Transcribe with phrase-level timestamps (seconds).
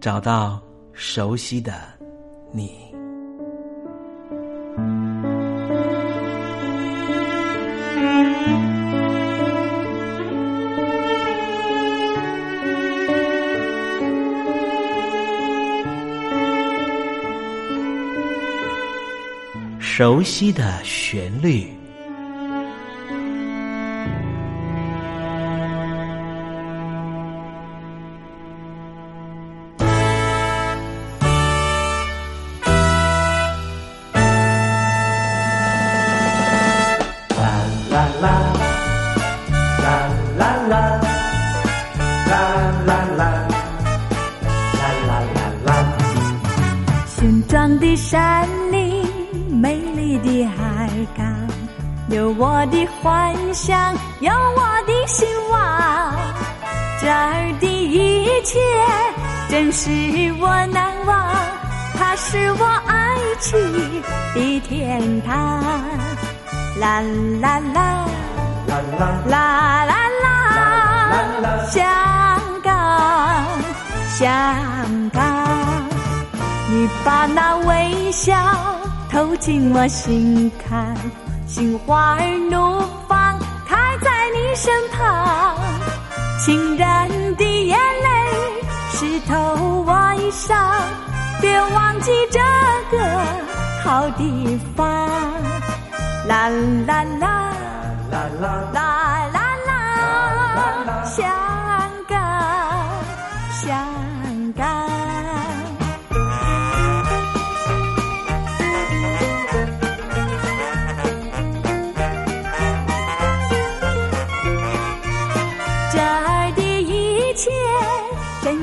[0.00, 0.58] 找到
[0.94, 1.74] 熟悉的
[2.52, 2.72] 你，
[19.78, 21.79] 熟悉的旋律。
[59.72, 61.34] 是我难忘，
[61.96, 64.02] 它是我爱情
[64.34, 65.62] 的天堂。
[66.80, 67.00] 啦
[67.40, 68.06] 啦啦
[68.66, 68.80] 啦，
[69.26, 71.80] 啦啦啦啦，香
[72.62, 73.46] 港，
[74.18, 75.22] 香港，
[76.68, 78.34] 你把那微笑
[79.10, 80.94] 投进我心坎，
[81.52, 83.36] 心花儿怒放
[83.66, 85.56] 开在你身旁，
[86.38, 88.08] 情人的眼泪。
[88.92, 89.34] 湿透
[89.84, 90.54] 我衣裳，
[91.40, 92.38] 别忘记这
[92.96, 93.02] 个
[93.82, 94.86] 好地方。
[96.28, 96.48] 啦
[96.86, 97.52] 啦啦，
[98.12, 98.78] 啦啦啦
[99.34, 99.38] 啦
[100.86, 101.26] 啦，香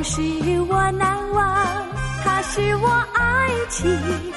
[0.07, 0.21] 是
[0.69, 1.85] 我难忘，
[2.23, 4.36] 他是我爱情。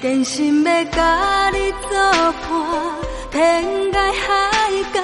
[0.00, 1.98] 真心要甲你作
[2.48, 2.54] 伴，
[3.32, 5.00] 天涯海角，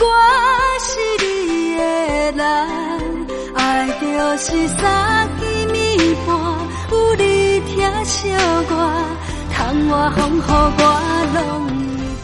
[0.00, 0.04] 我
[0.80, 0.88] 是
[1.22, 1.82] 你的
[2.32, 2.42] 人。
[3.54, 6.34] 爱就是三更暝半，
[6.90, 8.72] 有你疼惜我，
[9.52, 10.82] 窗外风雨我
[11.34, 11.38] 拢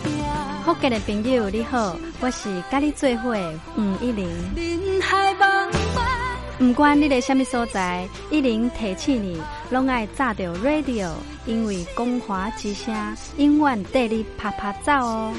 [0.03, 0.65] 会惊。
[0.65, 4.27] 福建的朋友你好，我是甲你做伙的吴一玲。
[4.57, 6.01] 人海茫茫。
[6.59, 11.11] 不管你在什么所在，一玲提起你，拢爱炸着 radio，
[11.47, 12.93] 因为光华之声
[13.37, 15.33] 永远带你啪啪走哦。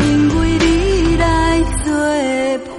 [0.00, 1.94] 因为你来作
[2.68, 2.78] 伴。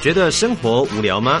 [0.00, 1.40] 觉得生活无聊吗？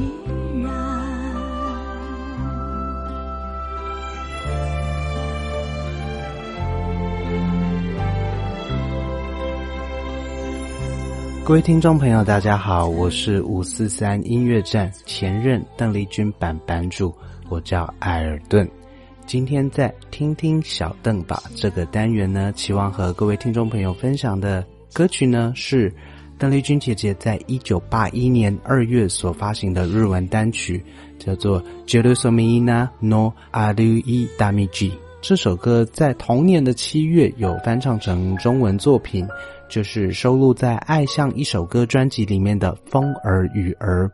[11.43, 17.13] 各位听众朋友，大家好，我是五四三音乐站前任邓丽君版版主，
[17.49, 18.69] 我叫艾尔顿。
[19.25, 25.93] 今天在听听小邓吧这个单元呢，期望和各位听众朋友分享的歌曲呢是。
[26.37, 30.83] 邓丽君姐姐在一九八一年二月所发行的日文单曲
[31.19, 34.89] 叫做《Jerusalem no Aru Damiji》。
[35.21, 39.27] 这首歌在同年的七月有翻唱成中文作品，
[39.69, 44.07] 就是收录在《爱像一首歌》专辑里面的《风儿雨儿》。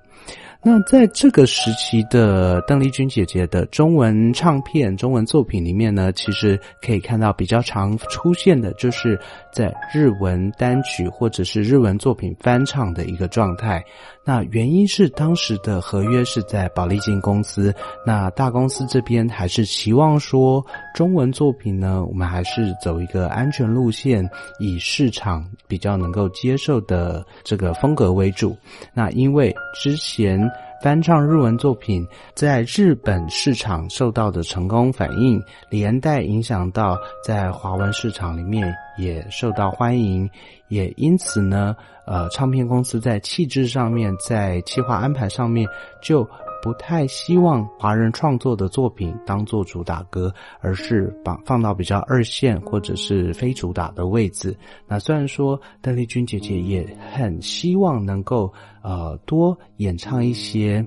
[0.61, 9.17] 那在这个时期的邓丽君姐姐的中文唱片、中文作品里面呢，其实可以看到比较常出现的，就是
[9.53, 13.81] 在日文单曲或者是日文作品翻唱的一个状态。
[14.27, 17.73] 那原因是当时的合约是在保丽金公司，
[18.05, 20.61] 那大公司这边还是期望说
[20.93, 24.29] 中文作品呢，我们还是走一个安全路线，
[24.59, 28.57] 以市场比较能够接受的这个风格为主。
[28.93, 30.37] 那因为之前。
[30.79, 35.41] 翻唱日文作品在日本市场受到的成功反应，
[35.71, 40.29] 连带影响到在华文市场里面也受到欢迎，
[40.67, 41.75] 也因此呢，
[42.07, 45.67] 呃，唱片公司在气质上面，在企划安排上面
[46.01, 46.27] 就。
[46.59, 54.57] 不太希望华人创作的作品当做主打歌，而是把放到比较二线或者是非主打的位置。
[54.87, 60.85] 那虽然说邓丽君姐姐也很希望能够呃多演唱一些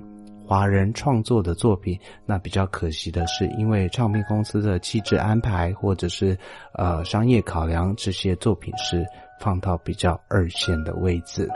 [0.51, 6.37] 华人创作的作品，那比较可惜的是，因为唱片公司的气质安排或者是
[6.73, 9.05] 呃商业考量，这些作品是
[9.39, 11.49] 放到比较二线的位置。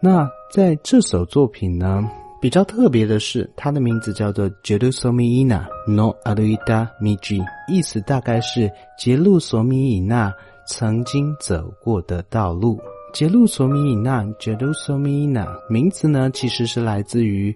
[0.00, 2.02] 那在这首作品呢？
[2.40, 10.32] 比较特别的是，它的名字叫做《杰鲁索米伊娜 No Aluida Miji》，意思大概是杰路索米伊娜
[10.66, 12.80] 曾经走过的道路。
[13.12, 17.54] 杰路索米伊娜 （Jerusalem） 名字呢，其实是来自于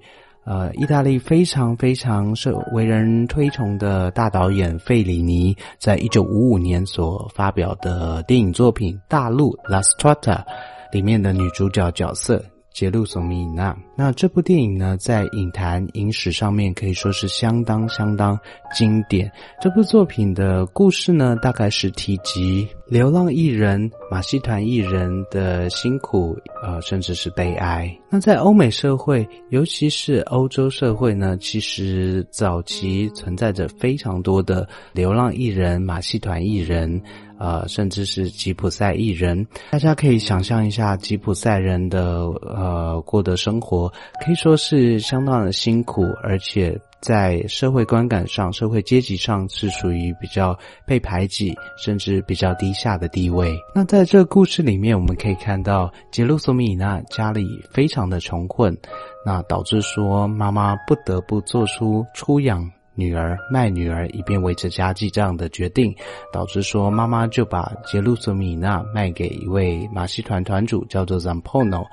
[0.49, 10.43] 呃意大利非常非常受为人推崇的大导演费里尼，在一九五五年所发表的电影作品《大陆》（La Strada）
[10.91, 12.43] 里面的女主角角色。
[12.71, 18.39] 杰路索米娜，那这部电影呢，在影坛影史上面可以说是相当相当
[18.73, 19.29] 经典。
[19.61, 27.93] 这部作品的故事呢，大概是提及流浪艺人、马戏团艺人的辛苦，呃，甚至是悲哀。
[28.11, 37.01] 那在欧美社会，尤其是欧洲社会呢，其实早期存在着非常多的流浪艺人、马戏团艺人。
[37.41, 43.89] 呃，甚至是吉普赛艺人，大家可以想象一下吉普赛人的呃过的生活，
[44.25, 53.57] 可以说是相当的辛苦，而且在社会观感上、社会阶级上是属于比较被排挤，甚至比较低下的地位。
[53.75, 58.77] 那在这个故事里面，我们可以看到杰路索米娜家里非常的穷困，
[59.25, 62.69] 那导致说妈妈不得不做出出养。
[62.99, 65.95] 女儿卖女儿以便维持家计这样的决定，
[66.33, 71.87] 导致说妈妈就把杰鲁索米娜卖给一位马戏团团主，叫做 Zampono。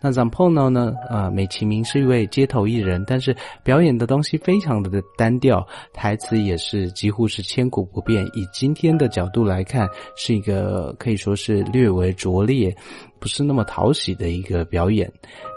[0.00, 0.94] 那 Zampono 呢？
[1.10, 8.24] 呃，美其名是一位街头艺人，但是表演的东西非常的单调，台词也是几乎是千古不变。
[8.34, 12.72] 以今天的角度来看，是一个可以说是略为拙劣，
[13.18, 15.10] 不是那么讨喜的一个表演。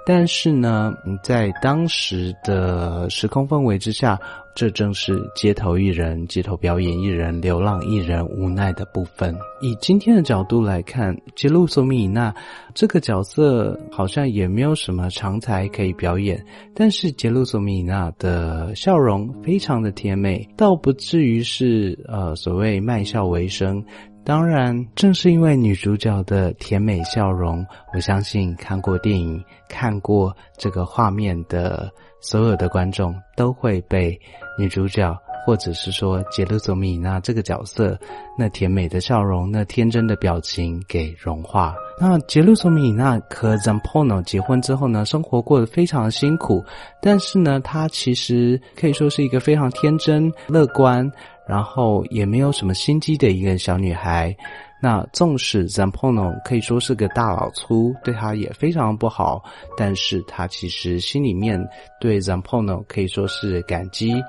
[0.06, 0.94] 但是呢，
[1.24, 4.20] 在当时的时空氛围之下。
[4.58, 9.36] 这正是街头艺人、街头表演艺人、流浪艺人无奈的部分。
[9.60, 12.34] 以今天的角度来看，杰路索米娜
[12.74, 16.42] 这个角色好像也没有什么长才可以表演，
[16.74, 23.84] 但是杰路索米娜的笑容非常的甜美，倒不至于是呃所谓卖笑为生。
[24.26, 31.90] 当然，正是因为女主角的甜美笑容，我相信看过电影、看过这个画面的
[32.20, 34.20] 所有的观众都会被。
[34.58, 35.14] 女主角，
[35.46, 37.98] 或者是说杰鲁索米娜这个角色，
[38.36, 41.76] 那甜美的笑容，那天真的表情给融化。
[42.02, 46.64] 那杰鲁索米娜和 Zampono 结婚之后呢，生活过得非常辛苦，
[47.00, 51.10] 但是呢，她其实可以说是一个非常天真、乐观，
[51.48, 54.36] 然后也没有什么心机的一个小女孩。
[54.82, 59.42] 那纵使 Zampono 可以说是个大老粗，对她也非常不好，
[59.78, 61.64] 但是她其实心里面
[62.00, 64.22] 对 Zampono 可以说是感激。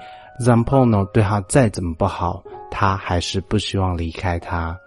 [0.45, 4.79] Zampono 对他再怎么不好，他还是不希望离开他。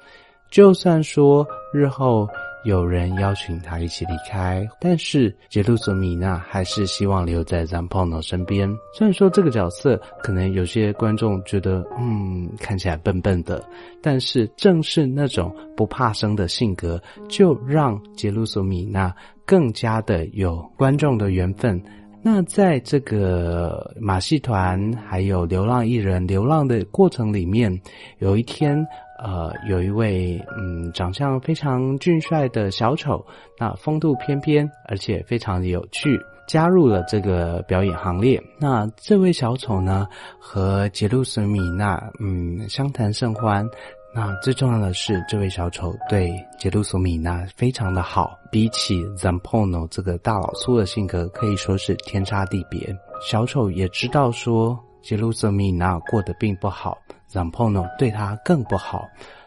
[0.51, 2.27] 就算说日后
[2.65, 8.69] 有人邀请他一起离开，但是杰鲁索米娜还是希望留在 Zampono 身边。
[8.93, 13.63] 虽然说这个角色可能有些观众觉得，嗯，看起来笨笨的，
[14.01, 19.15] 但是正是那种不怕生的性格，就让杰鲁索米娜
[19.45, 21.81] 更加的有观众的缘分。
[22.21, 27.81] 那在这个马戏团还有流浪艺人流浪的过程里面，
[28.19, 28.85] 有一天，
[29.23, 33.25] 呃，有一位嗯长相非常俊帅的小丑，
[33.57, 38.41] 那风度翩翩，而且非常的有趣，加入了这个表演行列。
[38.59, 40.05] 那这位小丑呢，
[40.39, 43.65] 和杰路斯米娜嗯相谈甚欢。
[44.11, 52.93] 那最重要的是，这位小丑对杰鲁索米娜非常的好，比起 Zampono 这个大老粗的性格，可以说是天差地别。
[53.21, 56.97] 小丑也知道说杰鲁索米娜过得并不好
[57.31, 59.05] ，Zampono 对他更不好，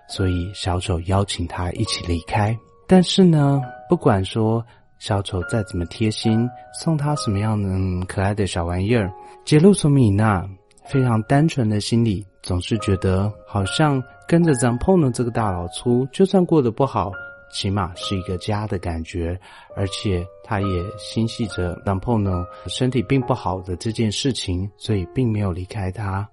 [0.08, 2.56] 所以小丑邀请他一起离开。
[2.86, 4.64] 但是呢，不管说
[5.00, 9.12] 小丑再怎么贴心，送他什么样的可爱的小玩意儿，
[9.44, 10.48] 杰鲁索米娜
[10.84, 14.00] 非常单纯的心里总是觉得好像。
[14.26, 17.12] 跟着 Zampono 这个大老粗，就算过得不好，
[17.52, 19.38] 起码是一个家的感觉。
[19.76, 26.28] 而且他也心系着 Zampono 身体并不好的这件事情，所以并没有离开他。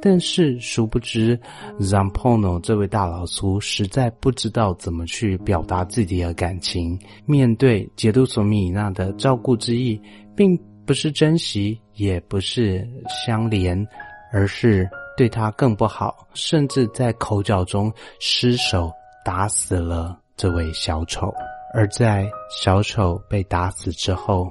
[0.00, 1.38] 但是殊不知
[1.80, 6.98] ，Zampono 这位大老粗实在不知道怎么去表达自己的感情。
[7.24, 10.00] 面对杰杜索米娜的照顾之意，
[10.36, 12.86] 并不是珍惜，也不是
[13.24, 13.86] 相连，
[14.32, 14.88] 而是。
[15.16, 18.92] 对他更不好，甚至在口角中失手
[19.24, 21.32] 打死了这位小丑。
[21.74, 24.50] 而在小丑被打死之后，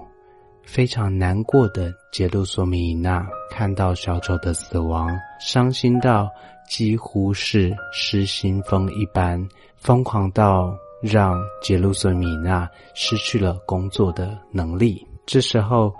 [0.63, 6.29] 非常难过的杰鲁索米娜看到小丑的死亡，伤心到
[6.67, 15.05] 几乎是失心疯一般，疯狂到让杰鲁索米娜失去了工作的能力。
[15.25, 15.93] 这时候。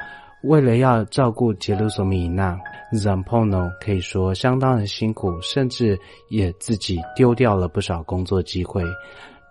[0.46, 2.58] 为了要照顾杰鲁索米娜
[2.94, 8.84] ，Zampono 可以说相当的辛苦，甚至也自己丢掉了不少工作机会。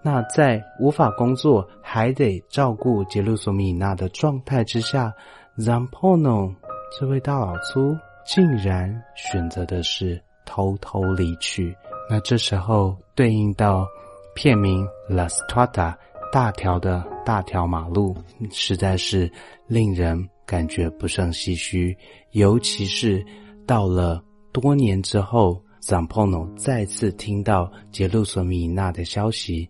[0.02, 5.12] 那在无法工作还得照顾杰鲁索米娜的状态之下
[5.58, 6.54] ，Zampono
[6.98, 11.76] 这位大老粗竟然选择的是偷偷离去。
[12.08, 13.86] 那这时候对应到
[14.34, 15.94] 片名 La Strada
[16.30, 18.14] 大条的大条马路，
[18.52, 19.28] 实在是
[19.66, 20.28] 令人。
[20.46, 21.96] 感觉不胜唏嘘，
[22.32, 23.24] 尤其是
[23.66, 29.68] 到了多年之后，Zampono 再次听到杰路索米娜的消息，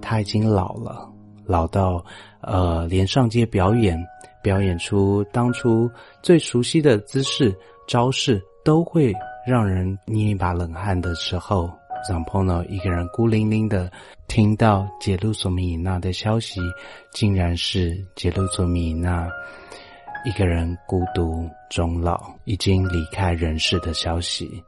[0.00, 1.10] 他已经老了，
[1.44, 2.04] 老到
[2.40, 3.98] 呃，连上街表演，
[4.42, 5.90] 表演出当初
[6.22, 7.54] 最熟悉的姿势
[7.86, 9.12] 招式，都会
[9.46, 11.70] 让人捏一把冷汗的时候
[12.08, 13.90] ，Zampono 一个人孤零零的
[14.26, 16.60] 听到杰路索米娜的消息，
[17.12, 19.28] 竟然是杰路索米娜。
[20.24, 24.62] 一个人孤独终老，已经离开人世的消息。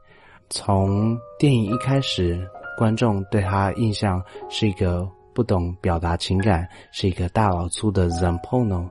[0.49, 2.39] 从电影一开始，
[2.77, 8.87] 观众对他印象是一个不懂表达情感、是一个大老粗的 Zampono，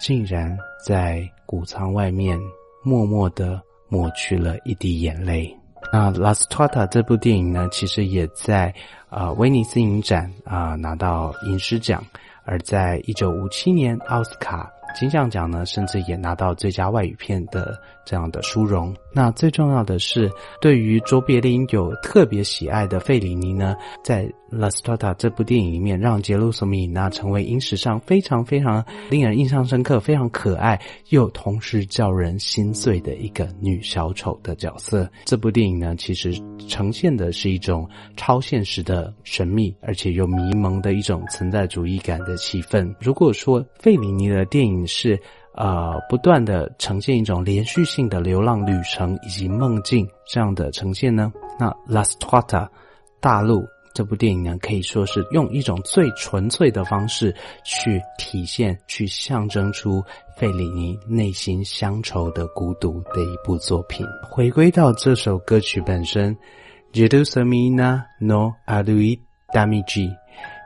[0.00, 2.36] 竟然在谷仓外面
[2.82, 5.56] 默默的抹去了一滴眼泪。
[5.92, 8.74] 那《La Strada》这部电影呢，其实也在
[9.08, 12.04] 啊威尼斯影展啊拿到影史奖，
[12.44, 14.68] 而在一九五七年奥斯卡。
[14.94, 18.94] 金像奖呢，甚至也拿到最佳外语片的这样的殊荣。
[19.12, 20.30] 那最重要的是，
[20.62, 35.06] 对于卓别林有特别喜爱的费里尼呢，在《La Strada》这部电影里面，让杰鲁索米娜成为影史上非常非常令人印象深刻、非常可爱又同时叫人心碎的一个女小丑的角色。
[35.26, 36.32] 这部电影呢，其实
[36.66, 42.94] 呈现的是一种超现实的神秘，而且又迷蒙的一种存在主义感的气氛。
[43.00, 45.18] 如果说费里尼的电影是
[45.58, 52.44] 呃不断的呈现一种连续性的流浪旅程以及梦境这样的呈现呢，那《La Strada》
[53.20, 53.66] 大陆。
[53.94, 60.00] 这部电影呢，可以说是用一种最纯粹的方式去体现、去象征出
[60.36, 64.06] 费里尼内心乡愁的孤独的一部作品。
[64.30, 66.32] 回归到这首歌曲本身，
[66.92, 69.20] 《杰鲁索米娜诺阿鲁伊
[69.52, 70.06] 达米吉》，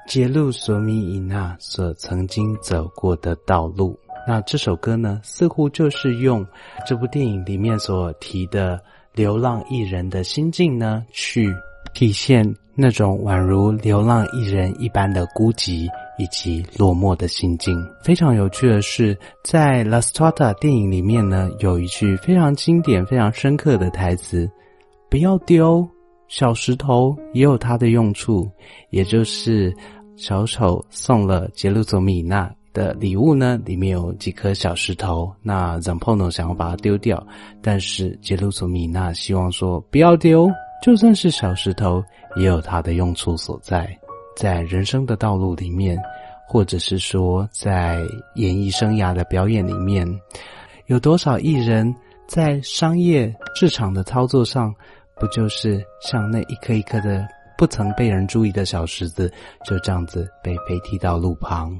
[0.06, 3.98] 杰鲁索米伊娜所曾经走过的道路。
[4.26, 6.46] 那这首歌呢，似乎就是用
[6.86, 8.80] 这部电影里面所提的
[9.14, 11.54] 流浪艺人的心境呢，去
[11.94, 12.54] 体现。
[12.74, 17.76] 那种宛如流浪艺人一般的孤寂以及落寞的心境。
[18.02, 24.50] 非常有趣的是，在《La Strada》电影里面呢，有一句非常经典、非常深刻的台词
[25.10, 25.86] ：“不要丢
[26.28, 28.50] 小石头，也有它的用处。”
[28.88, 29.70] 也就是
[30.16, 35.32] 小丑送了杰鲁佐米娜的礼物呢，里面有几颗小石头。
[35.42, 37.24] 那 Zampono 想要把它丢掉，
[37.60, 40.50] 但是杰鲁索米娜希望说：“不要丢。”
[40.82, 42.02] 就算是小石头，
[42.34, 43.88] 也有它的用处所在。
[44.36, 45.96] 在人生的道路里面，
[46.48, 48.00] 或者是说在
[48.34, 50.04] 演艺生涯的表演里面，
[50.86, 51.94] 有多少艺人，
[52.26, 54.74] 在商业市场的操作上，
[55.20, 57.24] 不就是像那一颗一颗的
[57.56, 59.32] 不曾被人注意的小石子，
[59.64, 61.78] 就这样子被飞踢到路旁？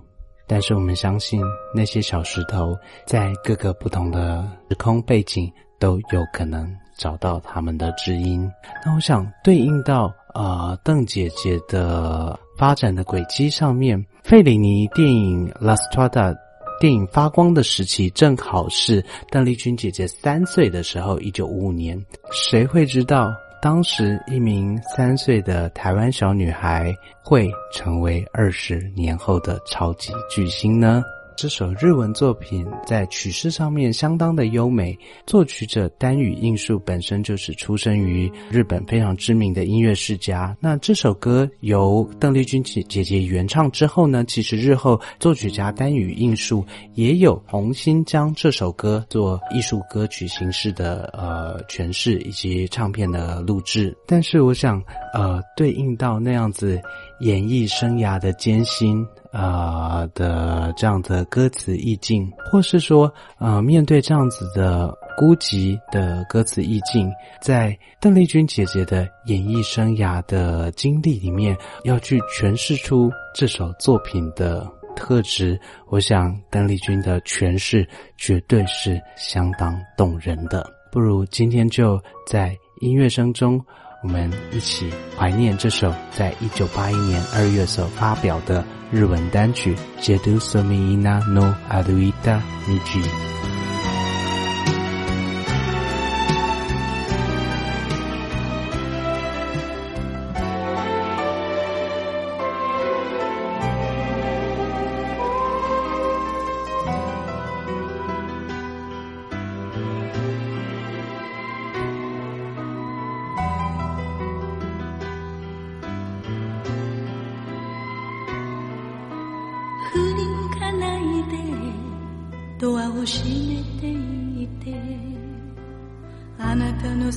[0.53, 1.41] 但是我们相信，
[1.75, 6.71] 那些小石头在各个不同的时空背景都有可能。
[6.99, 8.49] 找到他们的知音，
[8.85, 16.35] 那我想对应到呃邓姐姐的发展的轨迹上面，费里尼电影《La Strada》
[16.79, 21.99] 电影发光的时期，正好是邓丽君姐姐三岁的时候，一九五五年。
[22.31, 23.33] 谁会知道
[23.63, 31.01] 当时一名三岁的台湾小女孩会成为二十年后的超级巨星呢？
[31.37, 40.57] 这首日文作品在曲式上面相当的优美，作曲者丹羽应树本身就是出生于日本非常知名的音乐世家。
[40.61, 46.65] 那这首歌由邓丽君姐姐姐原唱之后呢，其实日后作曲家丹羽应树
[46.95, 53.97] 也有重新将这首歌做艺术歌曲形式的呃诠释以及唱片的录制。
[54.07, 54.83] 但是我想，
[55.15, 56.81] 呃，对应到那样子
[57.23, 59.05] 演艺生涯的艰辛。
[59.33, 75.59] 啊的这样的歌词意境，或是说，呃，面对这样子的孤寂的歌词意境，在邓丽君姐姐的演艺生涯的经历里面，要去诠释出这首作品的特质，
[75.89, 80.71] 我想邓丽君的诠释绝对是相当动人的。
[80.91, 83.59] 不如今天就在音乐声中。
[84.03, 93.05] 我们一起怀念这首在一九八一年二月所发表的日文单曲《Jedu Somina no Aduita Niji》。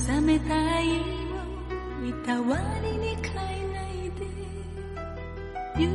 [0.04, 0.92] 冷めた愛を
[2.06, 4.20] いたわりに変えないで。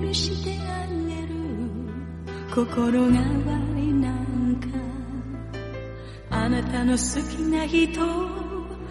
[0.07, 1.29] 許してあげる。
[2.53, 4.67] 心変わりなんか
[6.31, 8.07] あなたの好きな人を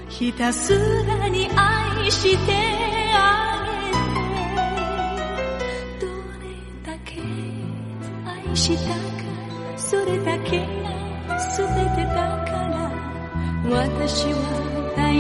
[0.08, 0.74] ひたす
[1.06, 2.52] らに愛して
[3.12, 3.80] あげ
[5.98, 6.06] て。
[6.06, 6.06] ど
[6.40, 6.44] れ
[6.86, 7.20] だけ
[8.24, 9.00] 愛したか。
[9.76, 12.14] それだけが全てだ
[12.46, 12.90] から。
[13.68, 14.59] 私は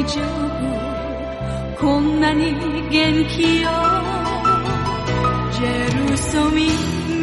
[0.04, 2.52] 丈夫こんなに
[2.90, 3.70] 元気よ
[5.52, 6.68] ジェルソミ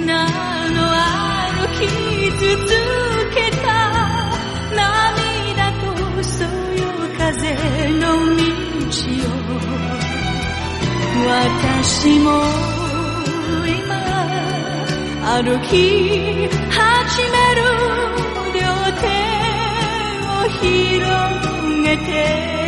[0.05, 0.25] な
[0.69, 1.81] の歩き
[2.31, 2.47] 続
[3.33, 3.67] けた
[4.75, 6.47] 涙とそよ
[7.17, 7.55] 風
[7.93, 8.45] の道
[9.23, 9.37] を。
[11.27, 12.25] 私も
[13.67, 13.89] 今
[15.25, 15.71] 歩き
[16.69, 17.59] 始める
[18.53, 18.59] 両
[19.01, 19.05] 手
[20.27, 20.63] を広
[21.83, 22.66] げて。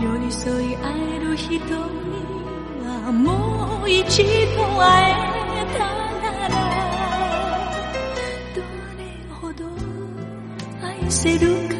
[0.00, 0.80] 寄り添い合
[1.16, 1.60] える人に
[2.84, 4.28] はもう一度
[4.78, 5.78] 会えた
[6.22, 6.54] なら
[8.54, 8.62] ど
[8.96, 9.02] れ
[9.40, 9.64] ほど
[10.86, 11.74] 愛せるか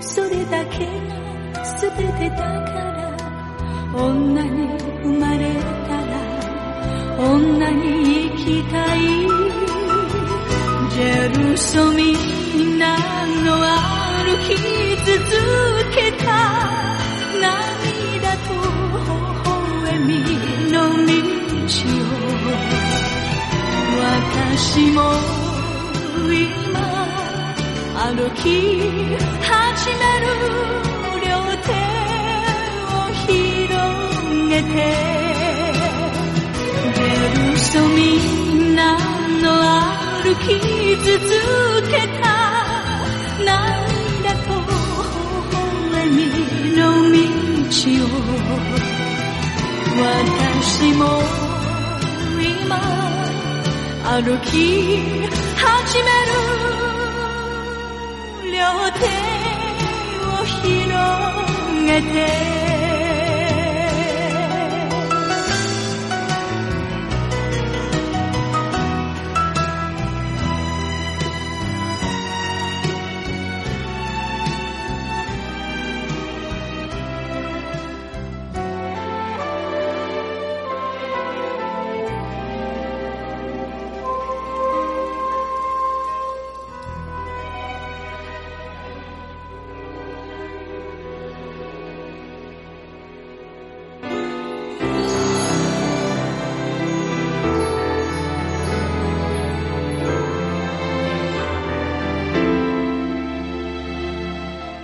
[0.00, 2.96] それだけが全てだから
[3.94, 5.54] 女に生まれ
[5.88, 6.14] たら
[7.18, 8.98] 女に生きたい
[10.90, 12.14] ジェルソミ
[12.78, 12.96] ナ
[13.44, 14.54] の歩き
[15.04, 15.16] 続
[15.94, 17.05] けた
[24.66, 25.00] 私も
[26.32, 26.80] 今
[27.94, 28.44] 歩き
[29.42, 30.24] 始める
[31.24, 31.28] 両
[31.62, 31.70] 手
[32.92, 33.28] を広
[34.48, 34.74] げて
[36.94, 37.04] ジェ
[37.52, 37.98] ルソミ
[38.74, 38.78] ナ
[39.42, 39.44] の
[40.22, 40.48] 歩き
[41.04, 41.16] 続
[41.85, 41.85] け
[49.98, 51.06] 私も
[52.38, 52.76] 今
[54.04, 54.98] 歩き
[55.56, 56.36] 始める
[58.52, 58.60] 両
[58.92, 59.04] 手
[60.26, 60.76] を広
[61.86, 62.75] げて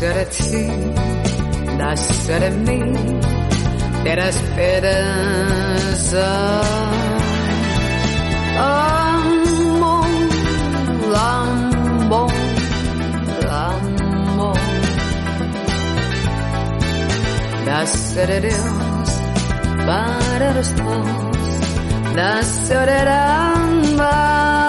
[0.00, 0.66] said at sea,
[1.76, 2.80] thou said at me,
[4.04, 6.28] that esperança.
[8.56, 10.00] Amo,
[11.14, 12.22] amo,
[13.66, 14.52] amo.
[18.40, 19.10] Deus,
[19.86, 24.59] para os pós, nascerá ambas.